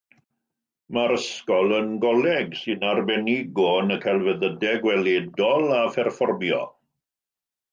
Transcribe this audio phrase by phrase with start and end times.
[0.95, 6.65] Mae'r ysgol yn Goleg sy'n arbenigo yn y celfyddydau gweledol a pherfformio.